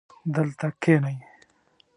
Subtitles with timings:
[0.33, 1.17] دلته کښېنئ